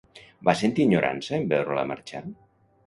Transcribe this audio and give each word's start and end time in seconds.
Va 0.47 0.55
sentir 0.61 0.87
enyorança 0.89 1.39
en 1.39 1.47
veure-la 1.55 1.87
marxar? 1.95 2.25